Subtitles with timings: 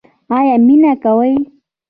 [0.35, 1.33] ایا مینه کوئ؟